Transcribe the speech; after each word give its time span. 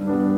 Amen. 0.00 0.35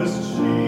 Christ 0.00 0.34
she? 0.34 0.59